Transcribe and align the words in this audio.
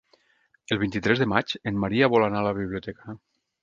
El 0.75 0.79
vint-i-tres 0.85 1.23
de 1.25 1.29
maig 1.35 1.55
en 1.73 1.79
Maria 1.87 2.13
vol 2.17 2.29
anar 2.31 2.43
a 2.45 2.51
la 2.53 2.59
biblioteca. 2.65 3.21